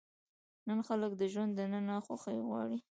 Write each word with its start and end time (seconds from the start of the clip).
نن 0.67 0.79
خلک 0.87 1.11
د 1.17 1.21
ژوند 1.33 1.51
دننه 1.57 1.95
خوښي 2.05 2.37
غواړي. 2.47 2.77